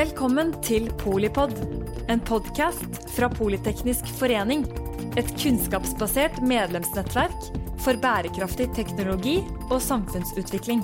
[0.00, 1.50] Velkommen til Polipod,
[2.08, 4.62] en podkast fra Politeknisk forening.
[5.20, 7.50] Et kunnskapsbasert medlemsnettverk
[7.84, 9.34] for bærekraftig teknologi
[9.66, 10.80] og samfunnsutvikling.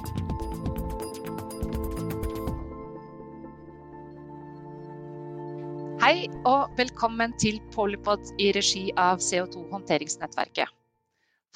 [6.04, 10.68] Hei og velkommen til Polipod i regi av CO2-håndteringsnettverket.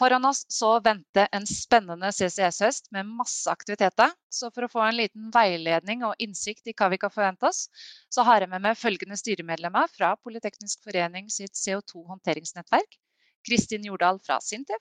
[0.01, 4.15] Foran oss så venter en spennende CCS-høst med masse aktiviteter.
[4.33, 7.67] Så for å få en liten veiledning og innsikt i hva vi kan forvente oss,
[8.09, 12.97] så har jeg med meg følgende styremedlemmer fra Politeknisk forening sitt CO2-håndteringsnettverk.
[13.45, 14.81] Kristin Jordal fra Sintef,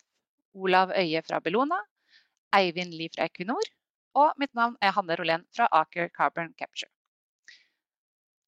[0.55, 1.81] Olav Øye fra Bellona,
[2.55, 3.67] Eivind Lie fra Equinor,
[4.15, 6.87] og mitt navn er Hanne Rolén fra Aker Carbon Capture.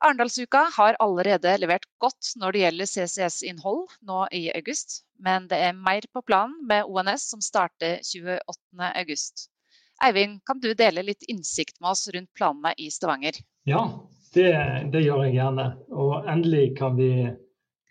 [0.02, 5.78] Arendalsuka har allerede levert godt når det gjelder CCS-innhold nå i august, men det er
[5.78, 9.46] mer på planen med ONS som starter 28.8.
[10.02, 13.38] Eivind, kan du dele litt innsikt med oss rundt planene i Stavanger?
[13.70, 13.84] Ja,
[14.34, 14.50] det,
[14.90, 15.68] det gjør jeg gjerne.
[15.94, 17.12] Og endelig kan vi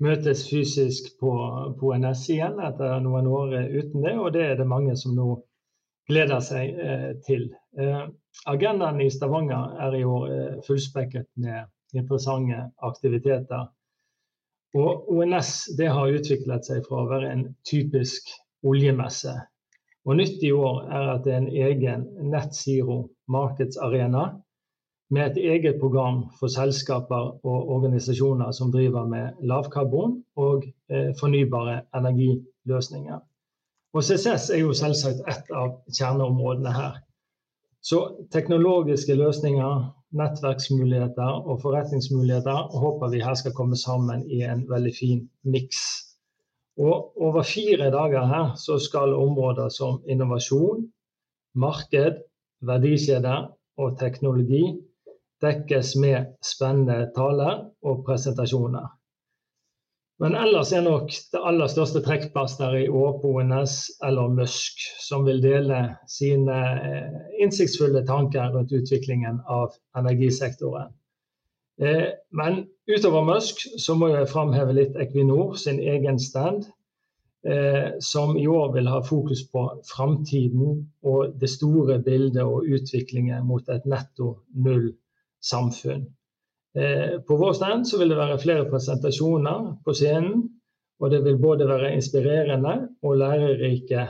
[0.02, 1.30] møtes fysisk på,
[1.78, 5.36] på ONS igjen etter noen år uten det, og det er det mange som nå
[6.10, 7.52] gleder seg eh, til.
[7.78, 8.06] Eh,
[8.50, 13.68] agendaen i Stavanger er i år eh, fullspekket med interessante aktiviteter.
[14.78, 18.28] Og ONS har utviklet seg fra å være en typisk
[18.66, 19.34] oljemesse.
[20.06, 24.28] Og Nytt i år er at det er en egen Net Zero markedsarena
[25.10, 31.80] med et eget program for selskaper og organisasjoner som driver med lavkarbon og eh, fornybare
[31.98, 33.18] energiløsninger.
[33.92, 37.00] Og CCS er jo selvsagt et av kjerneområdene her.
[37.82, 44.92] Så teknologiske løsninger, nettverksmuligheter og forretningsmuligheter håper vi her skal komme sammen i en veldig
[44.96, 45.80] fin miks.
[46.80, 50.86] Og over fire dager her så skal områder som innovasjon,
[51.54, 52.22] marked,
[52.66, 54.64] verdikjeder og teknologi
[55.42, 58.86] dekkes med spennende taler og presentasjoner.
[60.20, 65.24] Men ellers er nok det aller største trekkplaster i år på ONS eller Musk, som
[65.24, 65.78] vil dele
[66.12, 70.92] sine eh, innsiktsfulle tanker rundt utviklingen av energisektoren.
[71.80, 76.68] Eh, men utover Musk så må jeg framheve litt Equinor sin egen stand,
[77.48, 83.48] eh, som i år vil ha fokus på framtiden og det store bildet og utviklingen
[83.48, 84.90] mot et netto null
[85.40, 86.04] samfunn.
[86.04, 86.19] Eh,
[87.26, 90.44] på vår stand så vil det være flere presentasjoner på scenen.
[91.00, 94.02] Og det vil både være inspirerende og lærerike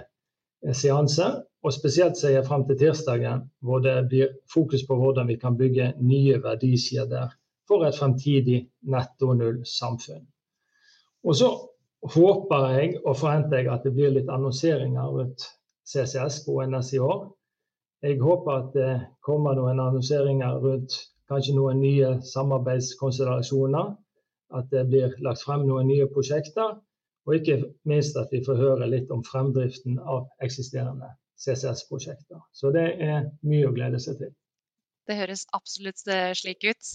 [0.67, 1.43] eh, seanser.
[1.63, 5.57] Og spesielt ser jeg frem til tirsdagen, hvor det blir fokus på hvordan vi kan
[5.57, 7.29] bygge nye verdikjeder
[7.69, 10.25] for et fremtidig netto null-samfunn.
[11.25, 11.51] Og så
[12.15, 15.45] håper jeg og forventer jeg at det blir litt annonseringer rundt
[15.85, 17.29] CCS på NS i år.
[18.03, 20.97] Jeg håper at det kommer noen annonseringer rundt
[21.31, 23.95] kanskje noen nye samarbeidskonstellasjoner.
[24.59, 26.79] At det blir lagt frem noen nye prosjekter.
[27.29, 32.41] Og ikke minst at vi får høre litt om fremdriften av eksisterende CCS-prosjekter.
[32.53, 34.33] Så det er mye å glede seg til.
[35.09, 36.93] Det høres absolutt eh, slik ut.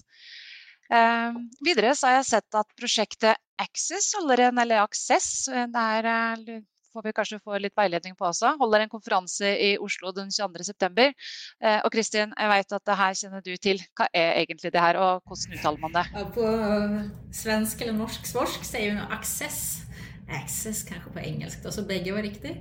[0.93, 6.59] Eh, videre har jeg sett at prosjektet Access holder en, eller Access, det er eh,
[6.95, 8.55] får vi kanskje få litt veiledning på også.
[8.61, 11.07] Holder en konferanse i Oslo den 22.9.
[11.61, 13.81] Eh, og Kristin, jeg vet at det her kjenner du til.
[13.97, 16.05] Hva er egentlig det her, og hvordan uttaler man det?
[16.35, 16.51] På
[17.35, 19.83] svensk eller norsk svorsk sier hun access.
[20.25, 22.55] Access kanskje på engelsk, da, så begge var riktig.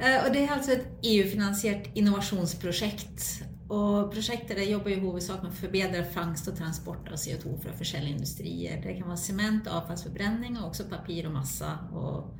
[0.00, 3.30] Eh, og det er altså et EU-finansiert innovasjonsprosjekt.
[3.70, 8.18] Og prosjektet jobber i hovedsak med å forbedre fangst og transport av CO2 fra forskjellige
[8.18, 8.80] industrier.
[8.82, 11.74] Det kan være sement, avfallsforbrenning og også papir og masse.
[11.94, 12.32] og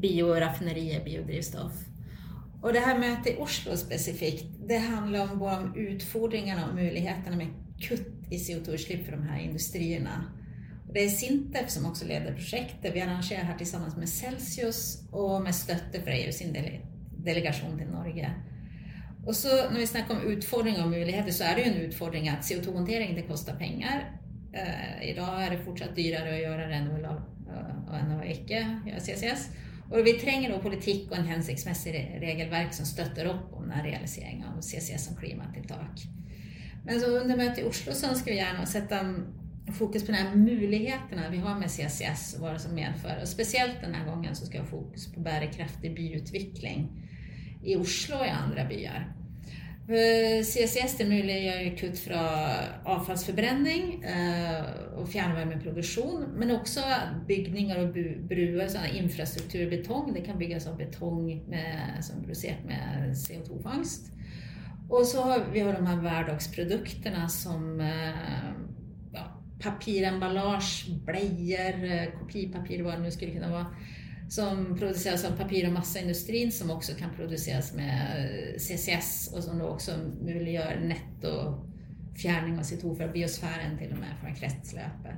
[0.00, 1.72] bioraffinerier, biodrivstoff.
[2.62, 7.36] Och det här mötet i Oslo specifikt, det handlar om både om utfordringarna och möjligheterna
[7.36, 7.48] med
[7.80, 10.24] kutt i CO2-utsläpp för de här industrierna.
[10.92, 12.94] Det är Sintef som också leder projektet.
[12.94, 16.56] Vi arrangerar här tillsammans med Celsius och med støtte fra EU sin
[17.24, 18.34] delegation til Norge.
[19.26, 22.28] Og så når vi snakker om utfordringer og muligheter, så er det jo en utfordring
[22.28, 24.04] at CO2-håndtering det koster penger.
[24.54, 27.14] Uh, I dag er det fortsatt dyrere å gjøre det enn å,
[27.48, 29.48] uh, enn å ikke gjøre CCS.
[29.94, 34.48] Og vi trenger noe politikk og en hensiktsmessig regelverk som støtter opp om den realiseringen
[34.50, 36.02] av CCS som klimatiltak.
[36.84, 38.98] Men så under møtet i Oslo så ønsker vi gjerne å sette
[39.72, 43.22] fokus på de mulighetene vi har med CCS og hva det som medfører.
[43.22, 46.88] Og spesielt denne gangen så skal vi ha fokus på bærekraftig byutvikling
[47.64, 49.06] i Oslo og i andre byer.
[49.84, 52.20] CCS det muliggjør kutt fra
[52.88, 56.84] avfallsforbrenning eh, og fjernvarmeproduksjon, men også
[57.28, 57.98] bygninger og
[58.30, 60.14] bruer, sånn infrastruktur, betong.
[60.16, 64.08] Det kan bygges av betong med, som er produsert med CO2-fangst.
[64.88, 68.54] Og så har vi har de her hverdagsproduktene som eh,
[69.60, 73.84] papiremballage, blöjor, eh, kopipapir, hva det nå skulle kunne vara,
[74.28, 79.66] som produceras av papir och massaindustrin som också kan produceras med CCS och som då
[79.66, 79.90] också
[80.22, 85.16] möjliggör nettofjärrning av CO2 fra biosfären till och med från kretsloppet.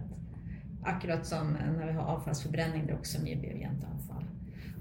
[0.84, 4.24] Akkurat som när vi har avfallsförbränning, det är också mye biogent avfall.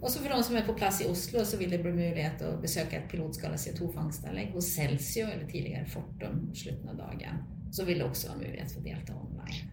[0.01, 2.42] Och så för de som är på plats i Oslo så vill det bli möjlighet
[2.42, 7.36] att besöka ett pilotskala CO2-fangstanlegg hos Celsio eller tidigare Fortum i slutet av dagen.
[7.72, 9.72] Så vill det också være möjlighet för att delta online.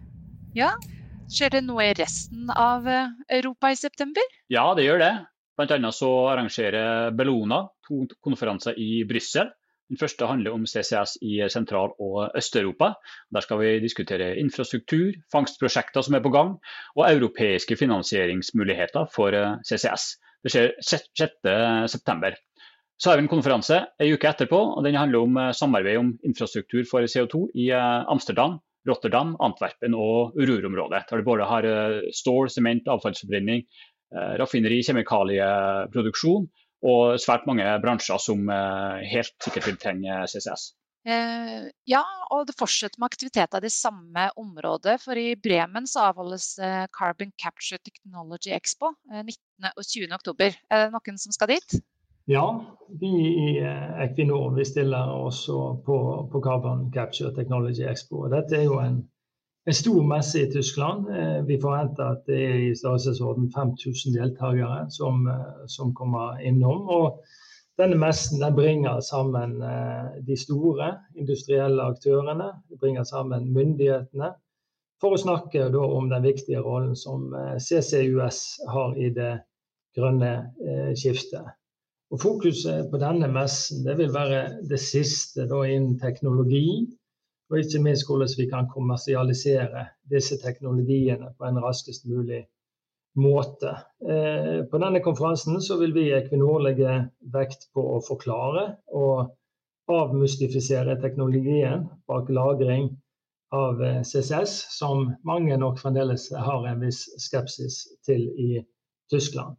[0.53, 0.71] Ja,
[1.33, 4.25] Skjer det noe i resten av eh, Europa i september?
[4.53, 5.13] Ja, det gjør det.
[5.57, 5.91] Bl.a.
[5.93, 9.49] så arrangerer Bellona to konferanser i Brussel.
[9.89, 12.91] Den første handler om CCS i Sentral- og Øst-Europa.
[13.33, 16.53] Der skal vi diskutere infrastruktur, fangstprosjekter som er på gang,
[16.95, 20.05] og europeiske finansieringsmuligheter for eh, CCS.
[20.45, 22.33] Det skjer 6.9.
[23.01, 26.13] Så har vi en konferanse en uke etterpå, og den handler om eh, samarbeid om
[26.29, 31.05] infrastruktur for CO2 i Amsterdam Rotterdam, Antwerpen og Ruhr-området.
[31.09, 33.65] Der de både har eh, stål, sement, avfallsforbrenning,
[34.13, 36.47] eh, raffineri, kjemikalieproduksjon
[36.83, 40.73] og svært mange bransjer som eh, helt sikkert vil trenge CCS.
[41.03, 41.99] Ja,
[42.31, 44.93] og det fortsetter med aktiviteter i det samme området.
[45.03, 46.53] For i Bremen så avholdes
[46.95, 49.33] Carbon Capture Technology Expo 19.
[49.73, 50.07] og 20.
[50.15, 50.55] oktober.
[50.71, 51.75] Er det noen som skal dit?
[52.25, 58.27] Ja, vi i eh, Equinor vi stiller også på, på Carbon Capture Technology Expo.
[58.31, 59.01] Dette er jo en,
[59.67, 61.09] en stor messe i Tyskland.
[61.11, 66.85] Eh, vi forventer at det er i størrelsesorden 5000 deltakere som, eh, som, kommer innom.
[66.87, 67.19] Og
[67.81, 69.57] denne messen den bringer sammen
[70.23, 72.51] de store industrielle aktørene.
[72.69, 74.29] de bringer sammen myndighetene
[75.01, 78.39] for å snakke om den viktige rollen som CCUS
[78.69, 79.33] har i det
[79.97, 80.31] grønne
[80.95, 81.49] skiftet.
[82.13, 86.85] Og Fokuset på denne messen det vil være det siste da, innen teknologi,
[87.49, 92.43] og ikke minst hvordan vi kan kommersialisere disse teknologiene på en raskest mulig
[93.17, 93.73] måte.
[94.05, 96.99] Eh, på denne konferansen så vil vi i Equinor legge
[97.33, 99.33] vekt på å forklare og
[99.93, 102.91] avmystifisere teknologien bak lagring
[103.53, 108.51] av eh, CCS, som mange nok fremdeles har en viss skepsis til i
[109.09, 109.57] Tyskland.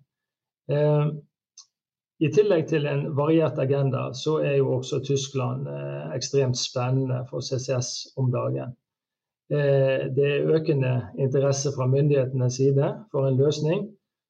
[2.22, 7.42] I tillegg til en variert agenda, så er jo også Tyskland eh, ekstremt spennende for
[7.42, 8.76] CCS om dagen.
[9.50, 13.88] Eh, det er økende interesse fra myndighetenes side for en løsning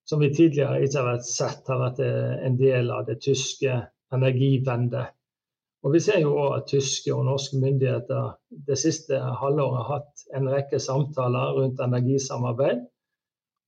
[0.08, 3.76] som vi tidligere ikke har sett har vært eh, en del av det tyske
[4.12, 5.12] energivendet.
[5.84, 8.32] Og Vi ser jo også at tyske og norske myndigheter
[8.68, 12.86] det siste halvåret har hatt en rekke samtaler rundt energisamarbeid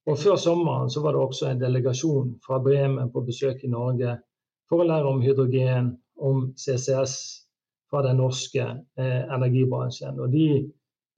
[0.07, 4.13] og Før sommeren så var det også en delegasjon fra Bremen på besøk i Norge
[4.71, 7.17] for å lære om hydrogen, om CCS
[7.91, 10.21] fra den norske eh, energibransjen.
[10.23, 10.47] Og De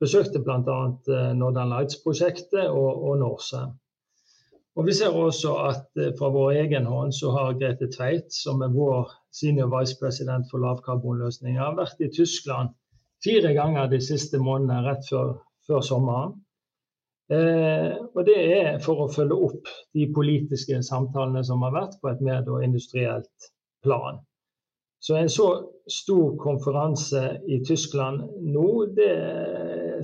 [0.00, 0.78] besøkte bl.a.
[1.08, 3.76] Eh, Northern Lights-prosjektet og, og Norcem.
[4.78, 8.62] Og Vi ser også at eh, fra vår egen hånd så har Grete Tveit, som
[8.64, 12.72] er vår senior vice president for lavkarbonløsninger, vært i Tyskland
[13.24, 15.34] fire ganger de siste månedene rett før,
[15.66, 16.36] før sommeren.
[17.28, 22.08] Eh, og det er for å følge opp de politiske samtalene som har vært på
[22.12, 23.50] et mer industrielt
[23.84, 24.22] plan.
[25.00, 25.48] Så en så
[25.86, 29.12] stor konferanse i Tyskland nå, det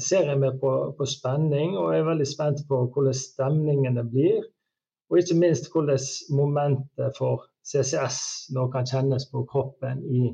[0.02, 1.74] ser jeg med på, på spenning.
[1.78, 4.44] Og jeg er veldig spent på hvordan stemningene blir.
[5.10, 8.20] Og ikke minst hvordan momentet for CCS
[8.54, 10.28] nå kan kjennes på kroppen i,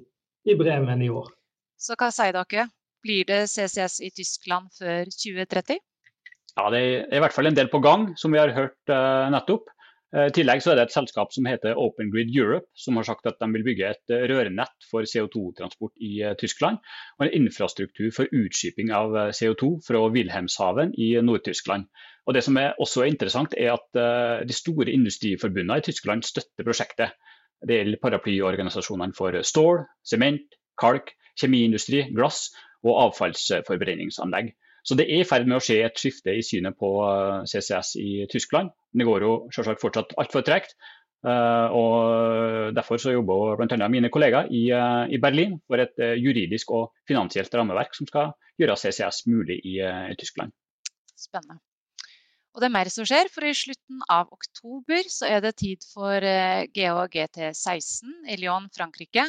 [0.50, 1.30] i Bremen i år.
[1.80, 2.68] Så hva sier dere?
[3.00, 5.80] Blir det CCS i Tyskland før 2030?
[6.60, 9.30] Ja, Det er i hvert fall en del på gang, som vi har hørt uh,
[9.32, 9.70] nettopp.
[10.12, 13.06] Uh, I tillegg så er det et selskap som heter Open Grid Europe, som har
[13.08, 16.82] sagt at de vil bygge et uh, rørnett for CO2-transport i Tyskland.
[17.16, 21.88] Og en infrastruktur for utskiping av CO2 fra Wilhelmshaven i Nord-Tyskland.
[22.28, 27.16] Og Det som er også interessant, er at de store industriforbundene i Tyskland støtter prosjektet.
[27.66, 32.50] Det gjelder paraplyorganisasjonene for stål, sement, kalk, kjemiindustri, glass
[32.84, 34.52] og avfallsforbrenningsanlegg.
[34.86, 37.94] Så det er i ferd med å skje et skifte i synet på eh, CCS
[38.00, 38.72] i Tyskland.
[38.96, 40.76] Det går jo selvsagt fortsatt altfor tregt.
[41.20, 43.88] Uh, og Derfor så jobber bl.a.
[43.92, 48.78] mine kollegaer i, uh, i, Berlin for et juridisk og finansielt rammeverk som skal gjøre
[48.80, 50.54] CCS mulig i, i Tyskland.
[51.12, 51.60] Spennende.
[52.56, 55.84] Og det er mer som skjer, for i slutten av oktober så er det tid
[55.92, 56.24] for
[56.72, 59.28] GH GT16 i Lyon, Frankrike.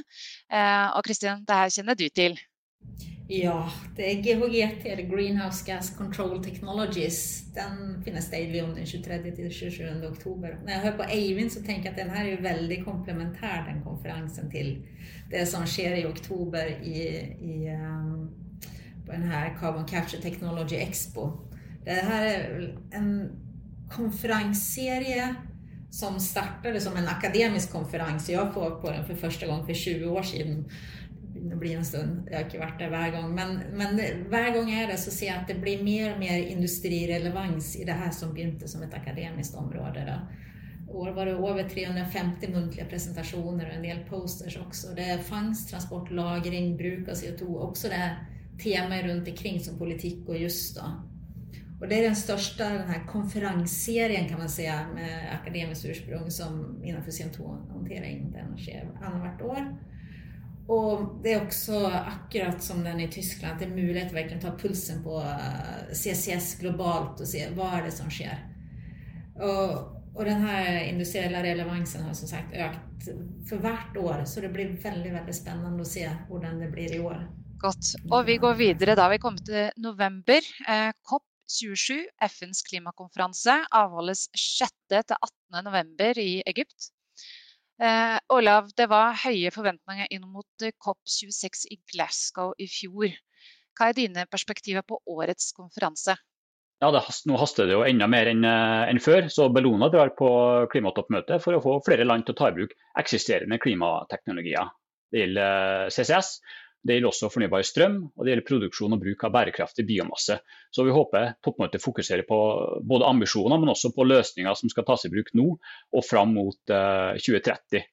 [0.95, 2.39] og Kristin, det her kjenner du til?
[3.31, 7.43] Ja, det er GHGT, eller Greenhouse Gas Control Technologies.
[7.55, 10.57] Den finnes det om den 23 til 27 oktober.
[10.63, 13.79] Når jeg hører på Eivind så tenker jeg at den her er veldig komplementær, den
[13.85, 14.81] konferensen til
[15.31, 16.97] det som sker i oktober i,
[17.39, 18.27] i um,
[19.05, 21.29] på den her Carbon Capture Technology Expo
[21.85, 22.67] Det her er
[22.99, 23.29] en
[23.89, 25.35] konferensserie
[25.91, 28.29] som startade som en akademisk konferens.
[28.29, 30.65] Jag var på den för första gången för 20 år sedan.
[31.49, 33.31] Det blir en stund, det har ikke vært det hver gang.
[33.35, 33.97] Men, men
[34.29, 37.75] hver gang jeg er där så ser jeg at det blir mer og mer industrirelevans
[37.75, 40.05] i det her som begynte som et akademisk område.
[40.05, 40.17] Då.
[40.93, 44.95] År var det over 350 muntlige presentationer og en del posters også.
[44.95, 48.09] Det er fangst, transport, lagring, bruk av CO2, Også det
[48.63, 50.77] temaet rundt omkring som politikk og just
[51.81, 56.81] Og det er den største den här konferensserien kan man si, med akademisk ursprung som
[56.83, 58.31] innenfor CO2-håndtering.
[58.31, 59.77] den sker annethvert år.
[60.71, 64.41] Och det är också akkurat som den i Tyskland, att det är möjligt att verkligen
[64.41, 65.23] ta pulsen på
[65.93, 68.37] CCS globalt och se vad är det som sker.
[69.35, 73.03] Och och den här relevansen har som sagt ökat
[73.49, 76.99] för vart år, så det blir väldigt, väldigt spännande att se hur det blir i
[76.99, 77.27] år.
[77.61, 77.95] Godt.
[78.11, 79.09] Og vi går videre da.
[79.09, 80.41] Vi kommer til november.
[80.67, 84.71] Eh, COP27, FNs klimakonferanse, avholdes 6.
[84.89, 85.63] til 18.
[85.63, 86.89] november i Egypt.
[87.81, 93.15] Eh, Olav, det var høye forventninger inn mot COP26 i Glasgow i fjor.
[93.77, 96.17] Hva er dine perspektiver på årets konferanse?
[96.81, 99.27] ja, det, nå haster det jo enda mer enn eh, en før.
[99.29, 100.29] Så Bellona drar på
[100.71, 104.71] klimatoppmøte for å få flere land til å ta i bruk eksisterende klimateknologier.
[105.13, 106.31] Det gjelder eh, CCS,
[106.81, 110.39] det gjelder også fornybar strøm og det gjelder produksjon og bruk av bærekraftig biomasse.
[110.73, 112.37] Så Vi håper toppmøtet fokuserer på
[112.81, 116.57] både ambisjoner, men også på løsninger som skal tas i bruk nå og fram mot
[116.65, 117.81] 2030.
[117.81, 117.89] Eh,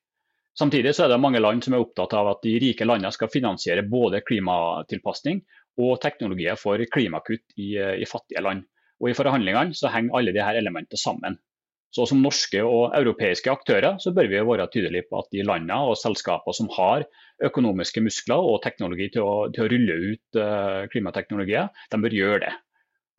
[0.59, 3.30] Samtidig så er det mange land som er opptatt av at de rike landene skal
[3.30, 5.45] finansiere både klimatilpasning
[5.78, 8.64] og teknologier for klimakutt i, i fattige land.
[8.99, 11.38] Og I forhandlingene så henger alle disse elementene sammen.
[11.95, 15.78] Så Som norske og europeiske aktører så bør vi være tydelige på at de landene
[15.88, 17.07] og selskaper som har
[17.49, 22.40] økonomiske muskler og teknologi til å, til å rulle ut uh, klimateknologier, de bør gjøre
[22.45, 22.52] det.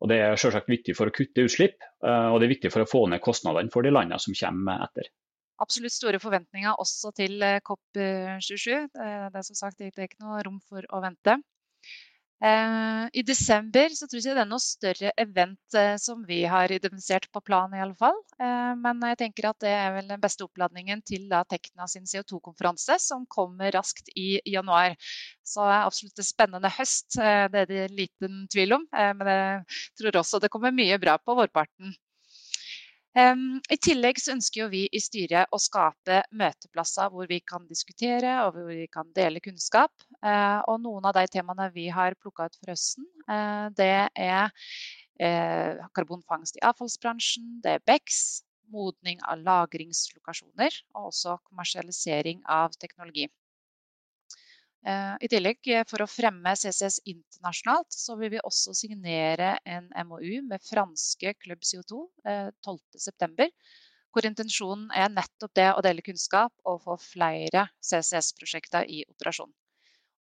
[0.00, 2.84] Og Det er selvsagt viktig for å kutte utslipp, uh, og det er viktig for
[2.84, 5.10] å få ned kostnadene for de landene som kommer etter.
[5.60, 8.86] Absolutt store forventninger også til eh, COP27.
[8.94, 11.34] Det er som sagt det er ikke noe rom for å vente.
[12.40, 16.72] Eh, I desember så tror jeg det er noe større event eh, som vi har
[16.72, 18.16] identifisert på planen i alle fall.
[18.40, 22.08] Eh, men jeg tenker at det er vel den beste oppladningen til da Tekna sin
[22.08, 24.96] CO2-konferanse, som kommer raskt i januar.
[25.44, 28.84] Så absolutt en spennende høst, det er det liten tvil om.
[28.92, 31.92] Men jeg tror også det kommer mye bra på vårparten.
[33.16, 38.54] I tillegg så ønsker vi i styret å skape møteplasser hvor vi kan diskutere og
[38.54, 39.90] hvor vi kan dele kunnskap.
[40.22, 44.52] Eh, og noen av de temaene vi har plukka ut for høsten, eh, det er
[45.18, 53.26] eh, karbonfangst i avfallsbransjen, det er BEX, modning av lagringslokasjoner og også kommersialisering av teknologi.
[54.80, 59.90] Eh, I tillegg, eh, for å fremme CCS internasjonalt, så vil vi også signere en
[60.08, 62.06] MOU med franske Club CO2
[62.64, 63.44] 12.9.
[63.44, 63.76] Eh,
[64.10, 69.52] hvor intensjonen er nettopp det å dele kunnskap og få flere CCS-prosjekter i operasjon.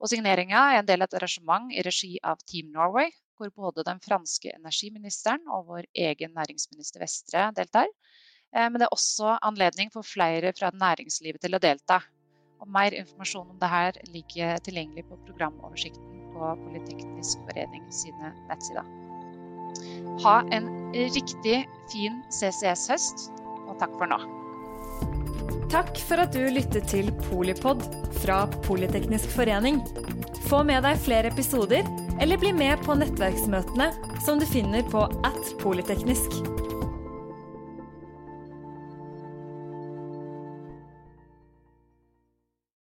[0.03, 3.87] Og Signeringa er en del av et arrangement i regi av Team Norway, hvor både
[3.87, 7.89] den franske energiministeren og vår egen næringsminister Vestre deltar.
[8.53, 12.01] Men det er også anledning for flere fra næringslivet til å delta.
[12.59, 18.87] Og mer informasjon om dette ligger tilgjengelig på programoversikten på Politeknisk forening sine nettsider.
[20.25, 21.61] Ha en riktig
[21.93, 23.29] fin CCS-høst,
[23.69, 24.19] og takk for nå.
[25.69, 27.85] Takk for at du lyttet til Polipod
[28.23, 29.83] fra Politeknisk forening.
[30.49, 31.85] Få med deg flere episoder,
[32.19, 33.91] eller bli med på nettverksmøtene
[34.25, 36.41] som du finner på at polyteknisk.